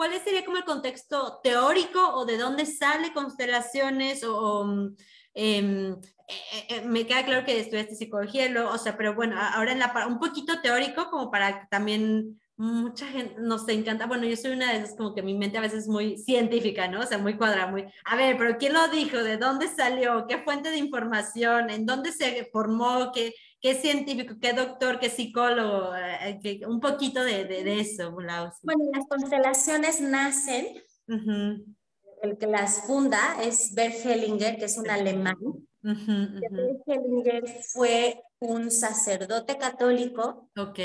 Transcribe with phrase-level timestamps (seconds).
[0.00, 4.96] ¿cuál sería como el contexto teórico o de dónde sale constelaciones o, mm,
[5.34, 9.78] em, eh, eh, me queda claro que estudiaste psicología, o sea, pero bueno, ahora en
[9.78, 14.72] la, un poquito teórico como para también mucha gente nos encanta, bueno, yo soy una
[14.72, 17.00] de esas como que mi mente a veces es muy científica, ¿no?
[17.00, 19.18] O sea, muy cuadrada, muy, a ver, pero ¿quién lo dijo?
[19.18, 20.26] ¿De dónde salió?
[20.26, 21.68] ¿Qué fuente de información?
[21.68, 23.12] ¿En dónde se formó?
[23.12, 29.06] ¿Qué, qué científico, qué doctor, qué psicólogo, eh, un poquito de, de, eso, Bueno, las
[29.08, 35.36] constelaciones nacen, el que las funda es Bert Hellinger, que es un alemán.
[35.82, 40.50] Bert Hellinger fue un sacerdote católico.
[40.56, 40.78] Ok.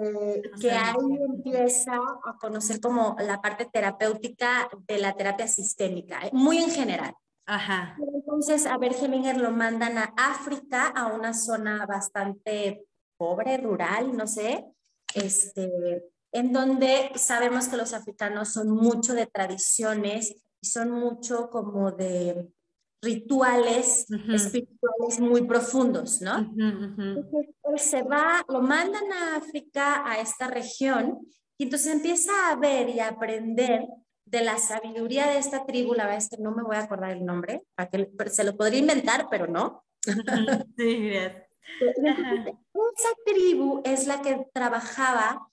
[0.00, 6.58] Eh, que ahí empieza a conocer como la parte terapéutica de la terapia sistémica, muy
[6.58, 7.14] en general.
[7.50, 7.96] Ajá.
[8.14, 12.84] Entonces, a Bergelinger lo mandan a África, a una zona bastante
[13.16, 14.66] pobre, rural, no sé,
[15.14, 21.90] este, en donde sabemos que los africanos son mucho de tradiciones y son mucho como
[21.90, 22.52] de
[23.00, 26.38] rituales espirituales muy profundos, ¿no?
[26.38, 31.18] Entonces, él se va, lo mandan a África, a esta región,
[31.56, 33.86] y entonces empieza a ver y a aprender
[34.30, 37.10] de la sabiduría de esta tribu, la verdad es que no me voy a acordar
[37.12, 39.84] el nombre, para que se lo podría inventar, pero no.
[40.76, 41.10] Sí,
[41.80, 45.48] Esa tribu es la que trabajaba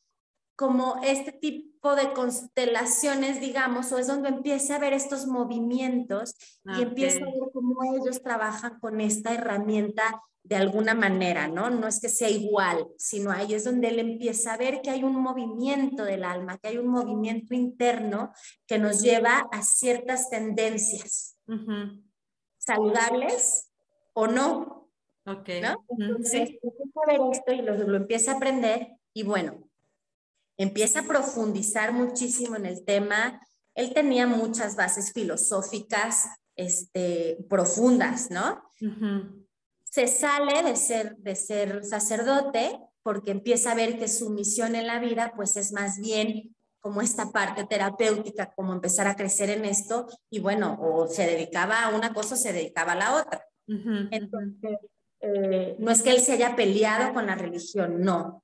[0.56, 6.36] como este tipo de constelaciones, digamos, o es donde empieza a ver estos movimientos
[6.78, 11.70] y empieza a ver cómo ellos trabajan con esta herramienta de alguna manera, ¿no?
[11.70, 15.04] No es que sea igual, sino ahí es donde él empieza a ver que hay
[15.04, 18.32] un movimiento del alma, que hay un movimiento interno
[18.68, 21.38] que nos lleva a ciertas tendencias,
[22.58, 23.72] saludables
[24.14, 24.90] o no.
[25.26, 25.50] Ok.
[25.64, 25.84] ¿no?
[25.98, 29.68] Entonces, empieza a ver esto y lo, lo empieza a aprender y bueno,
[30.58, 33.42] empieza a profundizar muchísimo en el tema.
[33.74, 38.64] Él tenía muchas bases filosóficas este, profundas, ¿no?
[39.96, 44.88] Se sale de ser, de ser sacerdote porque empieza a ver que su misión en
[44.88, 49.64] la vida pues es más bien como esta parte terapéutica, como empezar a crecer en
[49.64, 53.48] esto y bueno, o se dedicaba a una cosa o se dedicaba a la otra.
[54.12, 54.80] Entonces,
[55.22, 58.44] eh, no es que él se haya peleado con la religión, no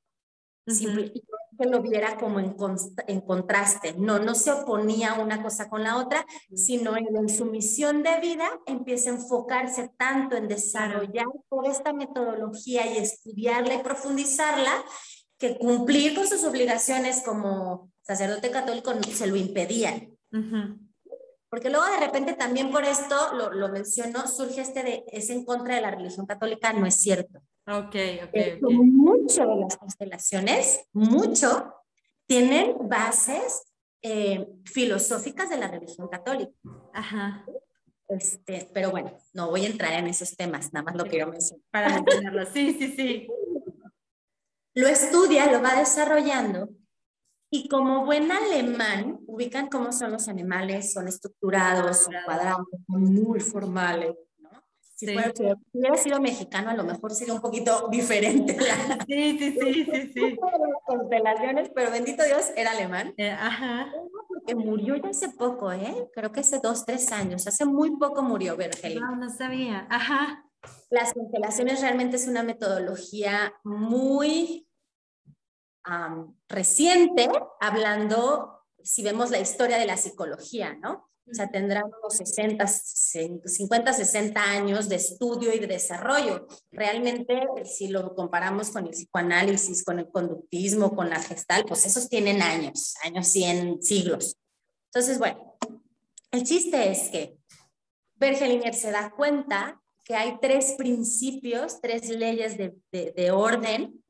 [1.61, 2.55] que lo viera como en,
[3.07, 3.93] en, contraste.
[3.97, 8.49] No, no se oponía una cosa con la otra, sino en, su misión de vida
[8.65, 14.83] empieza a enfocarse tanto en desarrollar toda esta metodología y estudiarla y profundizarla,
[15.37, 20.17] que cumplir con sus obligaciones como sacerdote católico se lo impedían.
[21.51, 25.43] Porque luego de repente también por esto, lo, lo mencionó, surge este de, es en
[25.43, 27.39] contra de la religión católica, no es cierto.
[27.67, 27.77] Ok,
[28.23, 28.29] ok.
[28.29, 28.59] okay.
[28.61, 31.75] Mucho de las constelaciones, mucho,
[32.25, 33.63] tienen bases
[34.01, 36.53] eh, filosóficas de la religión católica.
[36.93, 37.45] Ajá.
[38.07, 41.65] Este, pero bueno, no voy a entrar en esos temas, nada más lo quiero mencionar.
[41.69, 43.27] Para mencionarlo, sí, sí, sí.
[44.73, 46.69] Lo estudia, lo va desarrollando
[47.51, 54.15] y como buen alemán, ubican cómo son los animales, son estructurados, son cuadrados, muy formales,
[55.01, 55.07] si,
[55.73, 58.55] hubiera sido mexicano, a lo mejor sería un poquito diferente.
[59.07, 60.39] Sí, sí, sí, sí, sí.
[60.85, 63.13] Constelaciones, pero bendito Dios, era alemán.
[63.17, 63.91] Eh, ajá.
[64.27, 66.09] Porque murió ya hace poco, ¿eh?
[66.13, 67.47] Creo que hace dos, tres años.
[67.47, 68.99] Hace muy poco murió Bergeli.
[68.99, 69.87] No, no sabía.
[69.89, 70.45] Ajá.
[70.89, 74.67] Las constelaciones realmente es una metodología muy
[76.47, 81.11] reciente, hablando, si vemos la historia de la psicología, ¿no?
[81.29, 86.47] O sea, tendrán unos 60, 50, 60 años de estudio y de desarrollo.
[86.71, 92.09] Realmente, si lo comparamos con el psicoanálisis, con el conductismo, con la gestal, pues esos
[92.09, 94.35] tienen años, años 100, siglos.
[94.87, 95.57] Entonces, bueno,
[96.31, 97.37] el chiste es que
[98.15, 104.03] Bergelinger se da cuenta que hay tres principios, tres leyes de, de, de orden,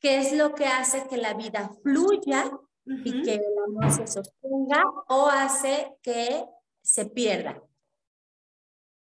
[0.00, 2.50] que es lo que hace que la vida fluya
[2.86, 6.44] y que el amor se sostenga o hace que
[6.82, 7.62] se pierda.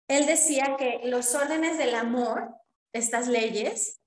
[0.08, 2.52] Él decía que los órdenes del amor,
[2.92, 4.00] estas leyes,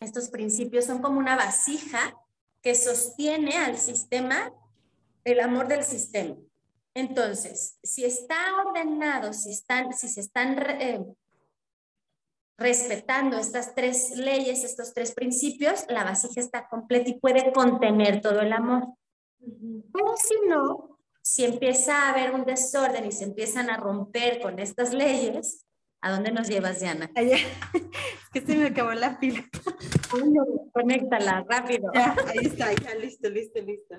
[0.00, 2.16] estos principios son como una vasija
[2.62, 4.50] que sostiene al sistema,
[5.24, 6.36] el amor del sistema.
[6.94, 11.04] Entonces, si está ordenado, si, están, si se están eh,
[12.56, 18.40] respetando estas tres leyes, estos tres principios, la vasija está completa y puede contener todo
[18.40, 18.86] el amor.
[19.38, 24.58] Pero si no, si empieza a haber un desorden y se empiezan a romper con
[24.58, 25.66] estas leyes,
[26.00, 27.10] ¿a dónde nos llevas, Diana?
[27.14, 27.36] Allá.
[28.34, 29.44] Es que se me acabó la pila.
[30.72, 31.90] conéctala rápido.
[31.94, 33.94] ahí está, ya listo, listo, listo.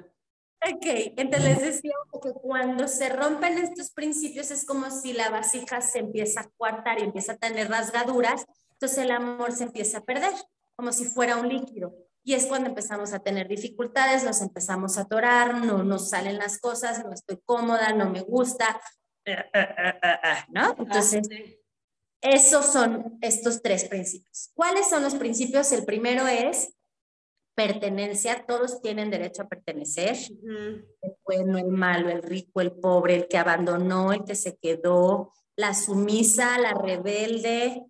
[0.68, 0.86] Ok,
[1.18, 6.00] entonces les decía que cuando se rompen estos principios es como si la vasija se
[6.00, 10.32] empieza a cuartar y empieza a tener rasgaduras, entonces el amor se empieza a perder,
[10.76, 11.96] como si fuera un líquido.
[12.24, 16.58] Y es cuando empezamos a tener dificultades, nos empezamos a atorar, no nos salen las
[16.58, 18.82] cosas, no estoy cómoda, no me gusta,
[20.50, 20.76] ¿no?
[20.80, 21.30] Entonces,
[22.22, 24.50] esos son estos tres principios.
[24.56, 25.72] ¿Cuáles son los principios?
[25.72, 26.74] El primero es
[27.56, 30.86] pertenencia, todos tienen derecho a pertenecer, el
[31.24, 35.74] bueno, el malo, el rico, el pobre, el que abandonó, el que se quedó, la
[35.74, 37.86] sumisa, la rebelde,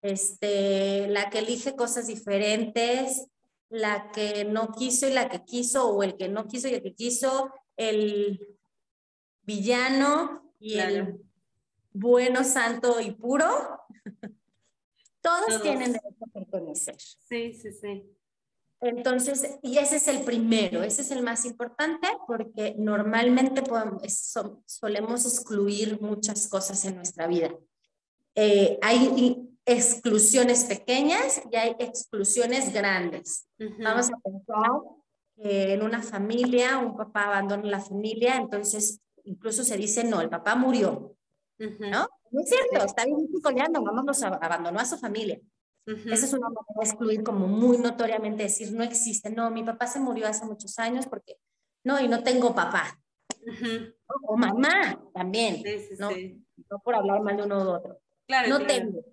[0.00, 3.26] este, la que elige cosas diferentes,
[3.68, 6.82] la que no quiso y la que quiso, o el que no quiso y el
[6.82, 8.56] que quiso, el
[9.42, 11.20] villano y el
[11.92, 13.48] bueno, santo y puro.
[15.20, 16.96] Todos, Todos, tienen derecho a pertenecer.
[16.98, 18.13] Sí, sí, sí.
[18.84, 24.02] Entonces, y ese es el primero, ese es el más importante porque normalmente podemos,
[24.66, 27.50] solemos excluir muchas cosas en nuestra vida.
[28.34, 33.48] Eh, hay exclusiones pequeñas y hay exclusiones grandes.
[33.82, 34.70] Vamos a pensar
[35.34, 40.28] que en una familia un papá abandona la familia, entonces incluso se dice, no, el
[40.28, 41.16] papá murió,
[41.58, 42.06] ¿no?
[42.30, 45.40] No es cierto, está bien coleando, mamá nos abandonó a su familia.
[45.86, 49.30] Esa es una manera de excluir como muy notoriamente decir no existe.
[49.30, 51.38] No, mi papá se murió hace muchos años porque
[51.84, 52.98] no, y no tengo papá.
[54.26, 55.62] o, mamá también.
[55.98, 56.10] ¿no?
[56.70, 58.00] no por hablar mal de uno u otro.
[58.26, 59.04] Claro, no tengo.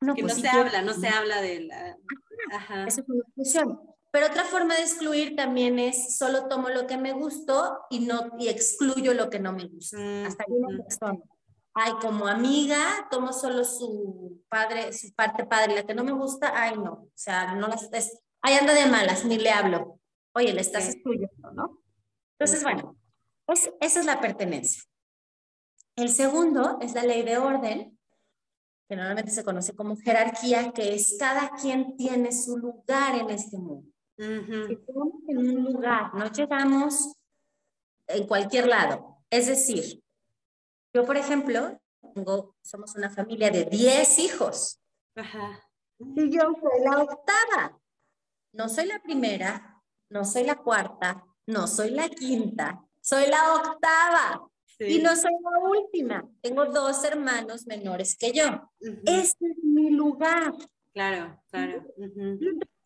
[0.00, 1.98] No, que pues no se habla, no se habla de la...
[2.52, 2.86] Ajá.
[2.86, 3.80] Eso es una exclusión.
[4.12, 8.30] Pero otra forma de excluir también es solo tomo lo que me gustó y no
[8.38, 9.98] y excluyo lo que no me gusta.
[10.26, 11.18] Hasta ahí una persona
[11.76, 16.52] ay, como amiga, tomo solo su padre, su parte padre, la que no me gusta,
[16.54, 20.00] ay, no, o sea, no las, es, ahí anda de malas, ni le hablo.
[20.32, 21.82] Oye, le estás excluyendo, ¿no?
[22.38, 22.96] Entonces, bueno,
[23.44, 24.84] pues esa es la pertenencia.
[25.96, 27.98] El segundo es la ley de orden,
[28.88, 33.58] que normalmente se conoce como jerarquía, que es cada quien tiene su lugar en este
[33.58, 33.86] mundo.
[34.16, 37.12] estamos en un lugar, no llegamos
[38.06, 39.18] en cualquier lado.
[39.28, 40.02] Es decir,
[40.96, 41.78] yo, por ejemplo,
[42.14, 44.80] tengo, somos una familia de 10 hijos.
[45.98, 47.78] Y yo soy la octava.
[48.54, 54.48] No soy la primera, no soy la cuarta, no soy la quinta, soy la octava.
[54.78, 56.26] Y no soy la última.
[56.40, 58.70] Tengo dos hermanos menores que yo.
[58.80, 60.54] Este es mi lugar.
[60.94, 61.84] Claro, claro.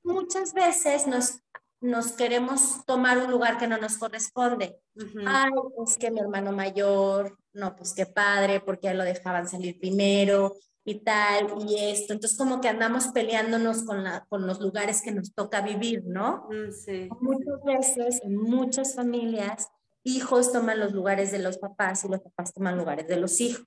[0.02, 1.38] Muchas veces nos
[1.81, 4.79] nos queremos tomar un lugar que no nos corresponde.
[5.27, 9.79] Ay, pues que mi hermano mayor, no, pues qué padre, porque ya lo dejaban salir
[9.79, 12.12] primero y tal, y esto.
[12.12, 16.49] Entonces, como que andamos peleándonos con, la, con los lugares que nos toca vivir, ¿no?
[16.50, 17.09] Mm, sí.
[17.21, 19.69] Muchas veces, en muchas familias,
[20.03, 23.67] hijos toman los lugares de los papás y los papás toman lugares de los hijos.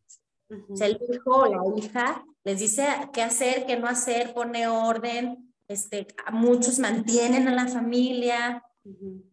[0.69, 4.67] O sea, el hijo o la hija les dice qué hacer, qué no hacer, pone
[4.67, 8.63] orden, este, muchos mantienen a la familia,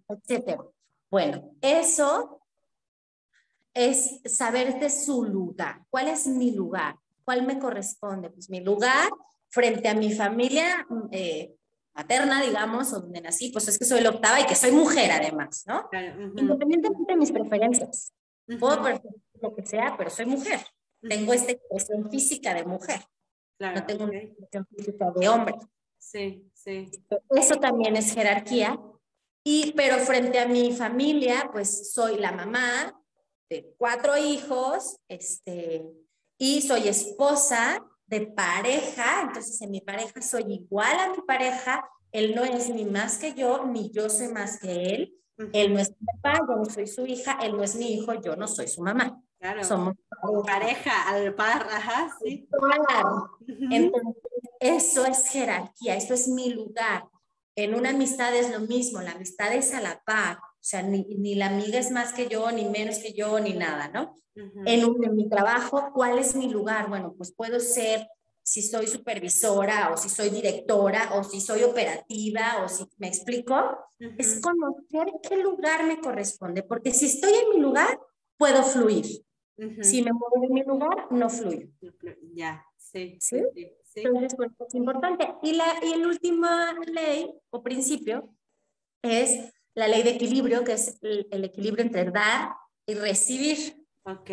[0.08, 0.64] etcétera.
[1.10, 2.40] Bueno, eso
[3.75, 5.84] es saber de su lugar.
[5.90, 6.96] ¿Cuál es mi lugar?
[7.25, 8.31] ¿Cuál me corresponde?
[8.31, 9.10] Pues mi lugar
[9.48, 11.54] frente a mi familia eh,
[11.94, 15.10] materna, digamos, o donde nací, pues es que soy la octava y que soy mujer
[15.10, 15.88] además, ¿no?
[16.36, 18.12] Independientemente de mis preferencias.
[18.58, 20.60] Puedo preferir lo que sea, pero soy mujer.
[21.00, 23.00] Tengo esta expresión física de mujer.
[23.58, 25.55] no tengo una expresión física de hombre.
[26.00, 26.90] Sí, sí.
[27.30, 28.80] Eso también es jerarquía.
[29.44, 33.00] Y, pero frente a mi familia, pues soy la mamá
[33.48, 35.84] de cuatro hijos, este,
[36.38, 42.34] y soy esposa de pareja, entonces en mi pareja soy igual a mi pareja, él
[42.34, 45.14] no es ni más que yo, ni yo soy más que él,
[45.52, 48.14] él no es mi papá, yo no soy su hija, él no es mi hijo,
[48.20, 49.22] yo no soy su mamá.
[49.41, 49.65] Claro.
[49.65, 49.94] Somos
[50.47, 52.47] pareja, al par, ajá, sí.
[53.70, 54.23] Entonces,
[54.61, 57.05] eso es jerarquía, eso es mi lugar.
[57.56, 61.05] En una amistad es lo mismo, la amistad es a la par, o sea, ni,
[61.17, 64.15] ni la amiga es más que yo, ni menos que yo, ni nada, ¿no?
[64.35, 66.89] en, en mi trabajo, ¿cuál es mi lugar?
[66.89, 68.06] Bueno, pues puedo ser
[68.43, 73.79] si soy supervisora o si soy directora o si soy operativa o si me explico,
[74.19, 77.99] es conocer qué lugar me corresponde, porque si estoy en mi lugar,
[78.37, 79.25] puedo fluir.
[79.82, 81.69] Si me muevo de mi lugar, no fluyo.
[82.34, 83.43] Ya, sí, sí,
[83.84, 84.02] sí.
[84.02, 85.34] Entonces, pues, es importante.
[85.43, 88.34] Y, la, y la última ley o principio
[89.02, 92.55] es la ley de equilibrio, que es el, equilibrio entre dar
[92.86, 93.86] y recibir.
[94.05, 94.31] Ok.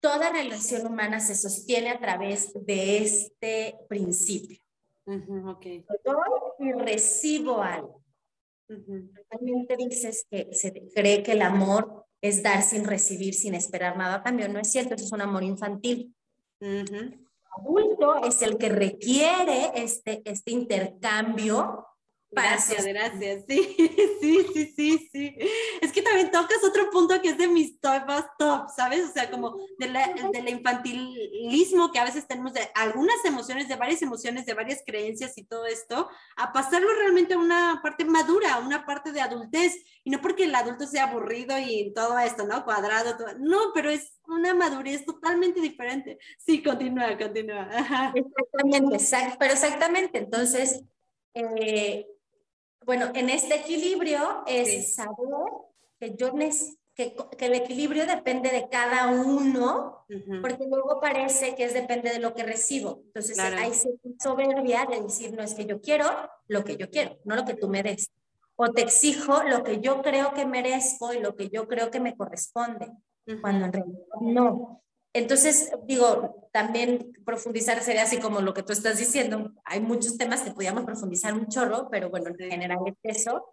[0.00, 4.60] Toda relación humana se sostiene a través de este principio.
[5.06, 5.84] Uh okay.
[6.04, 8.02] Doy y recibo algo.
[8.68, 14.22] Realmente dices que se cree que el amor es dar sin recibir, sin esperar nada
[14.22, 16.14] también No es cierto, eso es un amor infantil.
[16.60, 17.26] El
[17.58, 21.86] adulto es el que requiere este, este intercambio
[22.36, 23.44] Gracias, gracias.
[23.48, 23.76] Sí,
[24.20, 25.36] sí, sí, sí, sí.
[25.80, 28.02] Es que también tocas otro punto que es de mis top
[28.38, 29.04] top, ¿sabes?
[29.08, 34.02] O sea, como del de infantilismo que a veces tenemos de algunas emociones, de varias
[34.02, 38.58] emociones, de varias creencias y todo esto, a pasarlo realmente a una parte madura, a
[38.60, 39.74] una parte de adultez.
[40.04, 42.64] Y no porque el adulto sea aburrido y todo esto, ¿no?
[42.64, 43.28] Cuadrado, todo.
[43.38, 46.18] No, pero es una madurez totalmente diferente.
[46.38, 47.68] Sí, continúa, continúa.
[48.14, 48.98] Exactamente,
[49.38, 50.18] pero exactamente.
[50.18, 50.82] Entonces,
[51.34, 52.06] eh,
[52.86, 55.16] bueno, en este equilibrio es saber
[55.98, 56.32] que yo
[56.94, 60.06] que, que, el equilibrio depende de cada uno,
[60.40, 63.02] porque luego parece que es depende de lo que recibo.
[63.06, 63.72] Entonces hay
[64.18, 66.06] soberbia de decir, no es que yo quiero
[66.46, 68.10] lo que yo quiero, no lo que tú me des.
[68.54, 72.00] O te exijo lo que yo creo que merezco y lo que yo creo que
[72.00, 72.90] me corresponde,
[73.42, 74.82] cuando en realidad no.
[75.16, 79.50] Entonces, digo, también profundizar sería así como lo que tú estás diciendo.
[79.64, 83.48] Hay muchos temas que podríamos profundizar un chorro, pero bueno, en general es eso.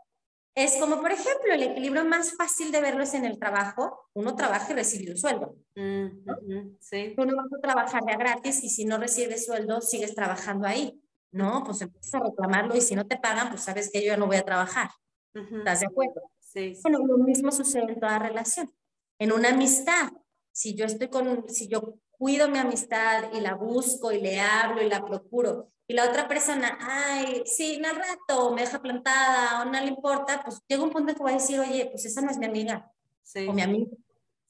[0.56, 4.10] Es como, por ejemplo, el equilibrio más fácil de verlo es en el trabajo.
[4.14, 5.56] Uno trabaja y recibe un sueldo.
[5.76, 7.14] Mm, sí.
[7.16, 11.02] Tú no vas a trabajar ya gratis y si no recibes sueldo, sigues trabajando ahí.
[11.32, 14.18] No, pues empiezas a reclamarlo y si no te pagan, pues sabes que yo ya
[14.18, 14.90] no voy a trabajar.
[15.34, 16.30] ¿Estás de acuerdo?
[16.42, 16.82] Sí, sí.
[16.84, 18.70] Bueno, lo mismo sucede en toda relación.
[19.18, 20.12] En una amistad,
[20.54, 24.82] si yo estoy con, si yo cuido mi amistad y la busco y le hablo
[24.82, 29.66] y la procuro, y la otra persona, ay, sí, al rato me deja plantada o
[29.66, 32.32] no le importa, pues llega un punto que voy a decir, oye, pues esa no
[32.32, 32.90] es mi amiga
[33.22, 33.48] sí.
[33.48, 33.98] o mi amigo.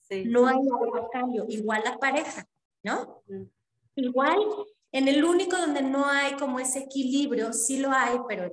[0.01, 0.25] Sí.
[0.25, 1.45] No hay nada cambio.
[1.47, 2.47] Igual la pareja,
[2.83, 3.23] ¿no?
[3.95, 4.37] Igual
[4.93, 8.49] en el único donde no hay como ese equilibrio, sí lo hay, pero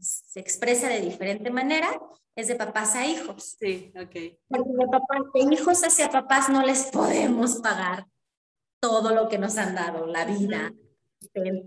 [0.00, 2.00] se expresa de diferente manera,
[2.36, 3.56] es de papás a hijos.
[3.58, 4.38] Sí, ok.
[4.48, 8.06] Porque de, papás, de hijos hacia papás no les podemos pagar
[8.78, 10.72] todo lo que nos han dado, la vida,
[11.34, 11.64] el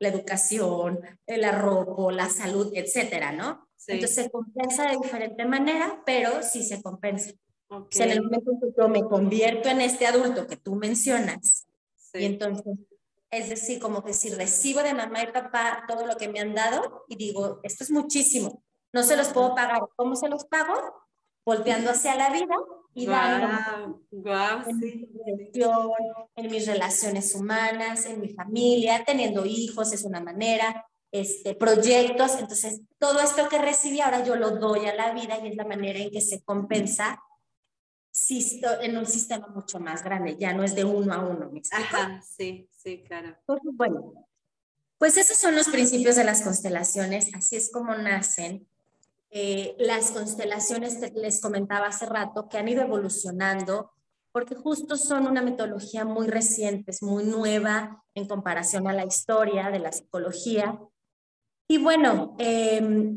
[0.00, 3.68] la educación, el arropo, la salud, etcétera, ¿no?
[3.76, 3.92] Sí.
[3.92, 7.30] Entonces se compensa de diferente manera, pero sí se compensa.
[7.68, 8.02] Okay.
[8.02, 11.68] en el momento en que yo me convierto en este adulto que tú mencionas,
[12.12, 12.76] y entonces
[13.30, 16.54] es decir, como que si recibo de mamá y papá todo lo que me han
[16.54, 19.82] dado y digo, esto es muchísimo, no se los puedo pagar.
[19.96, 20.74] ¿Cómo se los pago?
[21.46, 22.54] Volteando hacia la vida
[22.92, 24.02] y dando
[24.66, 25.08] en, mi
[26.36, 32.36] en mis relaciones humanas, en mi familia, teniendo hijos es una manera, este, proyectos.
[32.38, 35.64] Entonces, todo esto que recibí ahora yo lo doy a la vida y es la
[35.64, 37.22] manera en que se compensa
[38.82, 41.50] en un sistema mucho más grande, ya no es de uno a uno.
[41.72, 43.36] Ajá, sí, sí, claro.
[43.74, 44.26] bueno,
[44.98, 48.66] pues esos son los principios de las constelaciones, así es como nacen.
[49.30, 53.92] Eh, las constelaciones, les comentaba hace rato, que han ido evolucionando,
[54.32, 59.70] porque justo son una metodología muy reciente, es muy nueva en comparación a la historia
[59.70, 60.78] de la psicología.
[61.68, 63.14] Y bueno, eh,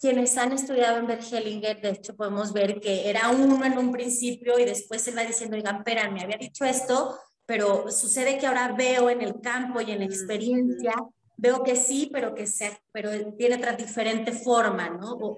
[0.00, 4.58] quienes han estudiado en Bergelinger, de hecho podemos ver que era uno en un principio
[4.58, 8.72] y después se va diciendo, oigan, espera, me había dicho esto, pero sucede que ahora
[8.72, 10.94] veo en el campo y en la experiencia,
[11.36, 15.12] veo que sí, pero que sea, pero tiene otra diferente forma, ¿no?
[15.12, 15.36] O,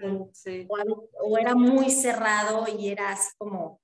[1.21, 3.81] o era muy cerrado y era así como,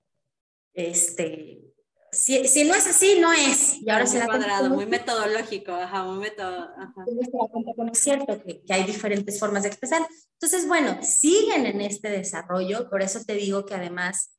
[0.72, 1.73] este,
[2.14, 3.82] si, si, no es así, no es.
[3.82, 6.70] Y ahora se da cuadrado, muy metodológico, ajá, muy método.
[7.92, 10.06] es cierto que, que, hay diferentes formas de expresar.
[10.34, 14.30] Entonces, bueno, siguen en este desarrollo, por eso te digo que además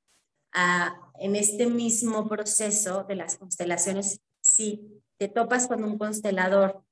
[0.53, 6.84] ah, en este mismo proceso de las constelaciones, si te topas con un constelador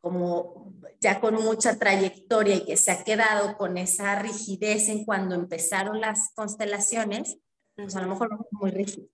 [0.00, 5.34] como ya con mucha trayectoria y que se ha quedado con esa rigidez en cuando
[5.34, 7.38] empezaron las constelaciones,
[7.82, 9.08] pues a lo mejor no es muy rígido.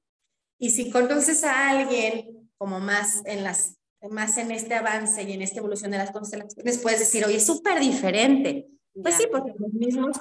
[0.58, 3.76] Y si conoces a alguien como más en las
[4.10, 7.46] más en este avance y en esta evolución de las constelaciones, puedes decir, oye, es
[7.46, 8.68] súper diferente.
[9.02, 10.20] Pues sí, porque los mismos,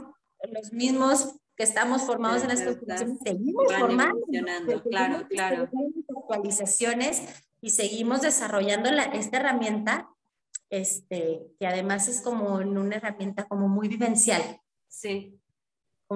[0.50, 4.26] los mismos que estamos formados en las constelaciones seguimos formando.
[4.90, 5.70] Claro, claro.
[6.18, 7.22] Actualizaciones
[7.62, 10.10] y seguimos desarrollando la, esta herramienta,
[10.70, 14.42] este, que además es como una herramienta como muy vivencial.
[14.88, 15.40] Sí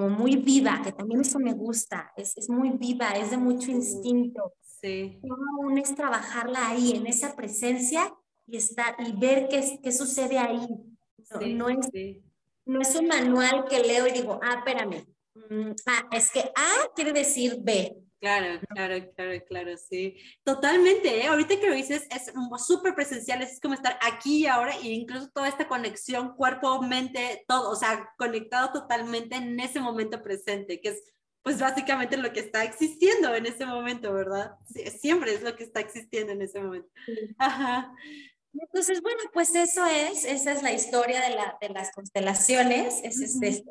[0.00, 3.70] como muy viva, que también eso me gusta, es, es muy viva, es de mucho
[3.70, 4.54] instinto.
[4.62, 5.20] Sí.
[5.58, 8.10] aún es trabajarla ahí, en esa presencia
[8.46, 10.66] y estar y ver qué, qué sucede ahí.
[11.30, 11.90] No, no, es,
[12.64, 15.04] no es un manual que leo y digo, ah, espérame,
[15.34, 17.94] mm, ah, es que A quiere decir B.
[18.20, 20.18] Claro, claro, claro, claro, sí.
[20.44, 21.26] Totalmente, ¿eh?
[21.26, 25.30] ahorita que lo dices es súper presencial, es como estar aquí y ahora e incluso
[25.30, 30.90] toda esta conexión cuerpo, mente, todo, o sea, conectado totalmente en ese momento presente, que
[30.90, 31.02] es
[31.42, 34.52] pues básicamente lo que está existiendo en ese momento, ¿verdad?
[34.98, 36.90] siempre es lo que está existiendo en ese momento.
[37.38, 37.94] Ajá.
[38.52, 43.20] Entonces, bueno, pues eso es, esa es la historia de, la, de las constelaciones, es
[43.20, 43.64] este, de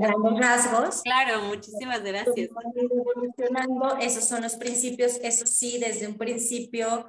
[0.00, 1.02] grandes rasgos.
[1.02, 2.50] Claro, muchísimas gracias.
[2.74, 7.08] Evolucionando, esos son los principios, eso sí, desde un principio,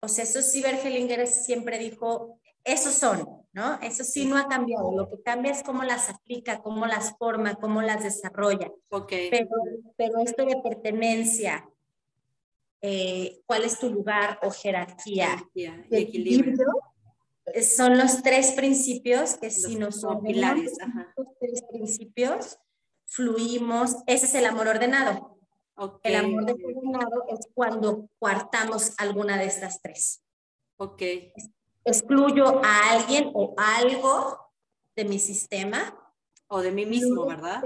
[0.00, 3.78] o sea, eso sí, Bergelinger siempre dijo, esos son, ¿no?
[3.82, 7.56] Eso sí no ha cambiado, lo que cambia es cómo las aplica, cómo las forma,
[7.56, 8.70] cómo las desarrolla.
[8.88, 9.12] Ok.
[9.30, 9.50] Pero,
[9.96, 11.68] pero esto de pertenencia,
[12.86, 15.42] eh, cuál es tu lugar o jerarquía.
[15.54, 16.66] y equilibrio.
[17.62, 20.76] Son los tres principios que si nos pilares,
[21.16, 22.58] los tres principios,
[23.06, 23.96] fluimos.
[24.06, 25.38] Ese es el amor ordenado.
[26.02, 30.22] El amor ordenado es cuando cuartamos alguna de estas tres.
[30.76, 31.02] Ok.
[31.86, 34.38] Excluyo a alguien o algo
[34.94, 35.98] de mi sistema.
[36.48, 37.64] O de mí mismo, ¿verdad?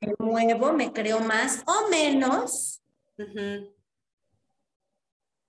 [0.00, 2.82] Me muevo, me creo más o menos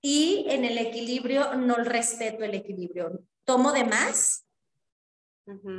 [0.01, 3.21] y en el equilibrio no respeto el equilibrio.
[3.45, 4.45] Tomo de más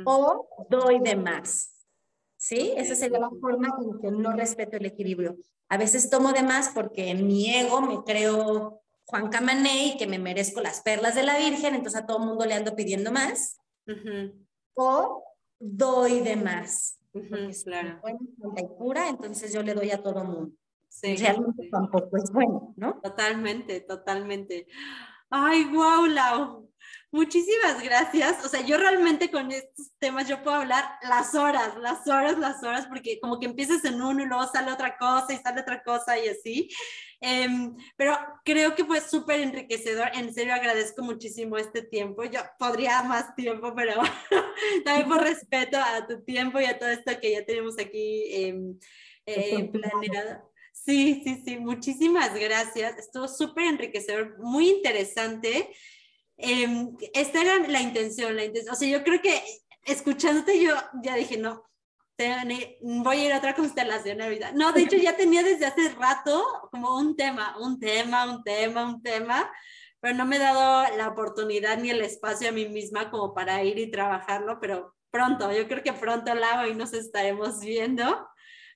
[0.05, 1.85] o doy de más.
[2.37, 2.73] ¿Sí?
[2.75, 5.37] Esa sería la forma en que no respeto el equilibrio.
[5.69, 10.61] A veces tomo de más porque mi ego me creo Juan Camané que me merezco
[10.61, 13.57] las perlas de la Virgen, entonces a todo mundo le ando pidiendo más.
[14.75, 15.23] O
[15.59, 16.99] doy de más.
[17.63, 18.01] claro.
[18.57, 20.55] y pura, entonces yo le doy a todo mundo.
[20.93, 23.01] Sí, realmente tampoco es bueno, ¿no?
[23.01, 24.67] Totalmente, totalmente.
[25.29, 26.69] Ay, wow, Lau.
[27.11, 28.45] Muchísimas gracias.
[28.45, 32.63] O sea, yo realmente con estos temas yo puedo hablar las horas, las horas, las
[32.63, 35.81] horas, porque como que empiezas en uno y luego sale otra cosa y sale otra
[35.83, 36.69] cosa y así.
[37.19, 40.09] Em, pero creo que fue súper enriquecedor.
[40.13, 42.23] En serio, agradezco muchísimo este tiempo.
[42.25, 43.93] Yo podría más tiempo, pero
[44.85, 48.79] también por respeto a tu tiempo y a todo esto que ya tenemos aquí em,
[49.25, 50.52] eh, planeado.
[50.85, 52.97] Sí, sí, sí, muchísimas gracias.
[52.97, 55.73] Estuvo súper enriquecedor, muy interesante.
[56.37, 58.73] Eh, esta era la intención, la intención.
[58.73, 59.41] O sea, yo creo que
[59.85, 61.63] escuchándote yo ya dije, no,
[62.81, 64.51] voy a ir a otra constelación ahorita.
[64.53, 68.85] No, de hecho ya tenía desde hace rato como un tema, un tema, un tema,
[68.85, 69.49] un tema,
[70.01, 73.63] pero no me he dado la oportunidad ni el espacio a mí misma como para
[73.63, 78.27] ir y trabajarlo, pero pronto, yo creo que pronto hago y nos estaremos viendo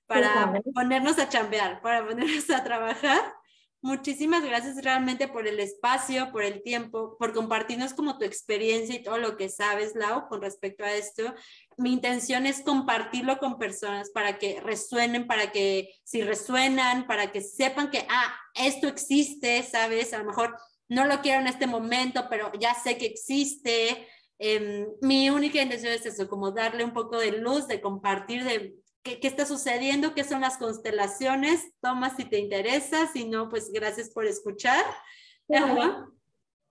[0.07, 3.35] para ponernos a chambear, para ponernos a trabajar.
[3.81, 9.03] Muchísimas gracias realmente por el espacio, por el tiempo, por compartirnos como tu experiencia y
[9.03, 11.35] todo lo que sabes, Lau, con respecto a esto.
[11.77, 17.41] Mi intención es compartirlo con personas para que resuenen, para que si resuenan, para que
[17.41, 20.11] sepan que, ah, esto existe, ¿sabes?
[20.13, 20.57] A lo mejor
[20.89, 24.07] no lo quiero en este momento, pero ya sé que existe.
[24.39, 28.75] Em, mi única intención es eso, como darle un poco de luz, de compartir, de
[29.19, 34.09] qué, está sucediendo, qué son las constelaciones, toma si te interesa, si no, pues gracias
[34.09, 34.83] por escuchar.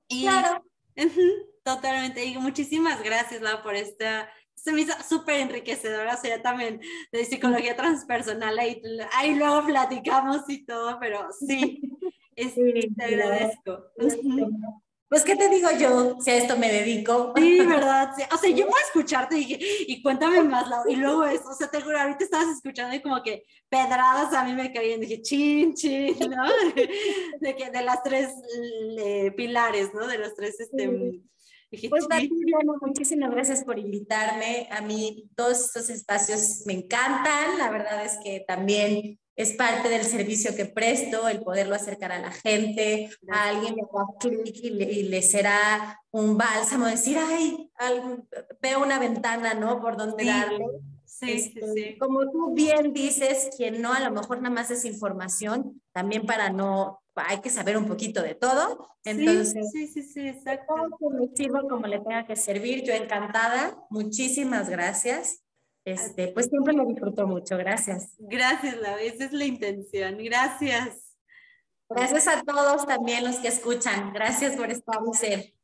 [0.09, 0.65] Y, claro.
[1.63, 6.81] totalmente, y muchísimas gracias, Lau, por esta, se me hizo súper enriquecedora, o sea, también
[7.13, 8.81] de psicología transpersonal, ahí,
[9.15, 11.83] ahí luego platicamos y todo, pero sí,
[12.97, 13.85] te agradezco.
[15.09, 17.33] Pues, ¿qué te digo yo si a esto me dedico?
[17.37, 18.11] Sí, ¿verdad?
[18.33, 20.83] O sea, yo voy a escucharte y dije, y cuéntame más, Lau.
[20.89, 24.45] Y luego eso, o sea, te juro, ahorita estabas escuchando y como que pedradas a
[24.45, 25.01] mí me caían.
[25.01, 26.45] Dije, chin, chin, ¿no?
[27.41, 28.31] De, que, de las tres
[29.37, 30.07] pilares, ¿no?
[30.07, 31.21] De los tres, este...
[31.69, 32.07] Dije, pues
[32.81, 34.69] muchísimas gracias por invitarme.
[34.71, 37.59] A mí todos estos espacios me encantan.
[37.59, 42.19] La verdad es que también es parte del servicio que presto, el poderlo acercar a
[42.19, 47.71] la gente, a alguien le da clic y, le, será un bálsamo decir, ay,
[48.63, 49.81] veo una ventana, ¿no?
[49.81, 50.65] Por donde darle.
[51.05, 51.99] Sí, sí, este, sí.
[51.99, 56.51] Como tú bien dices, quien no, a lo mejor nada más es información, también para
[56.51, 58.89] no, hay que saber un poquito de todo.
[59.05, 60.75] Entonces, sí, sí, sí, exacto.
[61.11, 63.77] Me sirvo como le tenga que servir, yo encantada.
[63.91, 65.43] Muchísimas gracias.
[65.87, 67.57] Este, pues siempre lo disfruto mucho.
[67.57, 68.17] Gracias.
[68.19, 70.19] Gracias, la esa es la intención.
[70.19, 71.15] Gracias.
[71.89, 74.13] Gracias a todos también los que escuchan.
[74.13, 75.55] Gracias por estar ser.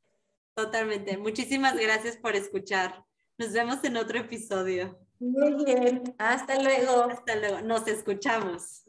[0.55, 1.19] Totalmente.
[1.19, 3.05] Muchísimas gracias por escuchar.
[3.37, 4.97] Nos vemos en otro episodio.
[5.19, 6.05] Muy bien.
[6.19, 7.03] Hasta luego.
[7.11, 7.61] Hasta luego.
[7.63, 8.85] Nos escuchamos.